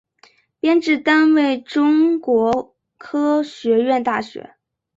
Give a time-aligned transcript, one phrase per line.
[0.59, 4.55] 编制单位中国科学院大学